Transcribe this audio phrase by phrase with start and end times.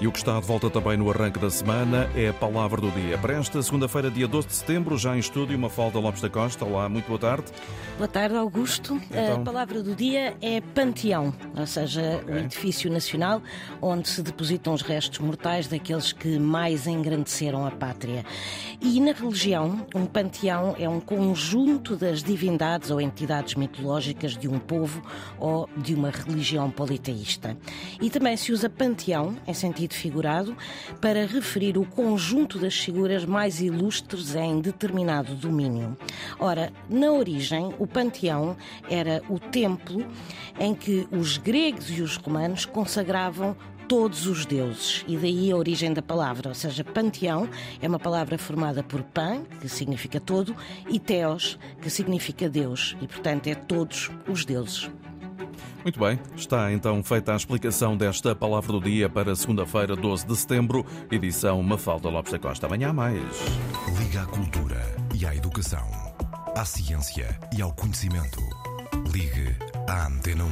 [0.00, 2.88] E o que está de volta também no arranque da semana é a palavra do
[2.92, 3.18] dia.
[3.18, 6.64] Para esta segunda-feira, dia 12 de setembro, já em estúdio, uma falda Lopes da Costa.
[6.64, 7.46] Olá, muito boa tarde.
[7.96, 8.94] Boa tarde, Augusto.
[9.10, 9.34] Então.
[9.34, 12.38] A palavra do dia é panteão, ou seja, o Ok.
[12.44, 13.42] edifício nacional
[13.82, 18.24] onde se depositam os restos mortais daqueles que mais engrandeceram a pátria.
[18.80, 24.60] E na religião, um panteão é um conjunto das divindades ou entidades mitológicas de um
[24.60, 25.02] povo
[25.36, 27.56] ou de uma religião politeísta.
[28.00, 30.56] E também se usa panteão, em sentido figurado,
[31.00, 35.96] para referir o conjunto das figuras mais ilustres em determinado domínio.
[36.38, 38.56] Ora, na origem, o panteão
[38.88, 40.06] era o templo
[40.58, 43.56] em que os gregos e os romanos consagravam
[43.88, 47.48] todos os deuses, e daí a origem da palavra, ou seja, panteão
[47.80, 50.54] é uma palavra formada por pan, que significa todo,
[50.90, 54.90] e teos, que significa Deus, e portanto é todos os deuses.
[55.82, 60.36] Muito bem, está então feita a explicação desta palavra do dia para segunda-feira, 12 de
[60.36, 62.66] setembro, edição Mafalda Lopes da Costa.
[62.66, 63.22] Amanhã há mais.
[63.98, 65.88] Liga à cultura e à educação,
[66.54, 68.40] à ciência e ao conhecimento.
[69.10, 70.46] Ligue à Antena 1.